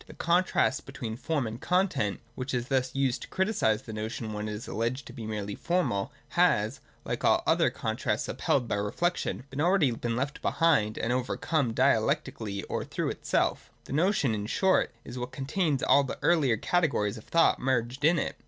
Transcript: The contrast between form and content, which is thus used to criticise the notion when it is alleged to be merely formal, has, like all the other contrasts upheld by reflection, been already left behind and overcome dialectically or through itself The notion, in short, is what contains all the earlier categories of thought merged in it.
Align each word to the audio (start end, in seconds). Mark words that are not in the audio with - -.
The 0.07 0.15
contrast 0.15 0.87
between 0.87 1.15
form 1.15 1.45
and 1.45 1.61
content, 1.61 2.21
which 2.33 2.55
is 2.55 2.69
thus 2.69 2.95
used 2.95 3.21
to 3.21 3.27
criticise 3.27 3.83
the 3.83 3.93
notion 3.93 4.33
when 4.33 4.47
it 4.49 4.53
is 4.55 4.67
alleged 4.67 5.05
to 5.05 5.13
be 5.13 5.27
merely 5.27 5.53
formal, 5.53 6.11
has, 6.29 6.79
like 7.05 7.23
all 7.23 7.43
the 7.45 7.51
other 7.51 7.69
contrasts 7.69 8.27
upheld 8.27 8.67
by 8.67 8.77
reflection, 8.77 9.43
been 9.51 9.61
already 9.61 9.91
left 9.91 10.41
behind 10.41 10.97
and 10.97 11.13
overcome 11.13 11.73
dialectically 11.75 12.63
or 12.63 12.83
through 12.83 13.11
itself 13.11 13.69
The 13.83 13.93
notion, 13.93 14.33
in 14.33 14.47
short, 14.47 14.91
is 15.05 15.19
what 15.19 15.31
contains 15.31 15.83
all 15.83 16.03
the 16.03 16.17
earlier 16.23 16.57
categories 16.57 17.17
of 17.19 17.25
thought 17.25 17.59
merged 17.59 18.03
in 18.03 18.17
it. 18.17 18.37